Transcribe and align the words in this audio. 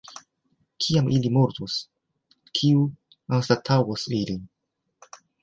Kiam 0.85 1.11
ili 1.17 1.29
mortos, 1.35 1.75
kiu 2.61 2.81
anstataŭos 3.39 4.09
ilin? 4.23 4.43